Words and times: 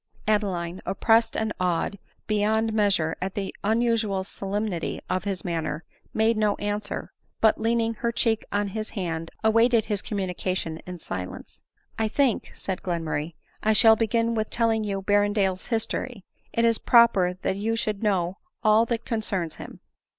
Adeline, 0.27 0.81
oppressed 0.83 1.37
and 1.37 1.53
awed 1.59 1.99
beyond 2.25 2.73
measure 2.73 3.15
at 3.21 3.35
the 3.35 3.53
unusual 3.63 4.23
solemnity 4.23 4.99
of 5.11 5.25
his 5.25 5.45
manner, 5.45 5.83
made 6.11 6.37
no 6.37 6.55
answer; 6.55 7.13
but, 7.39 7.59
leaning 7.61 7.93
her 7.93 8.11
cheek 8.11 8.43
on 8.51 8.69
his 8.69 8.89
hand, 8.89 9.29
awaited 9.43 9.85
his 9.85 10.01
communica 10.01 10.57
tion 10.57 10.79
in 10.87 10.97
silence." 10.97 11.61
I 11.99 12.07
think," 12.07 12.51
said 12.55 12.81
Glenmurray," 12.81 13.35
I 13.61 13.73
shall 13.73 13.95
begin 13.95 14.33
with 14.33 14.49
telling 14.49 14.83
you 14.83 15.03
Berrendale's 15.03 15.67
history: 15.67 16.25
it 16.51 16.65
is 16.65 16.79
prpper 16.79 17.39
that 17.41 17.57
you 17.57 17.75
should 17.75 18.01
know 18.01 18.39
all 18.63 18.87
that 18.87 19.05
concerns 19.05 19.57
him." 19.57 19.81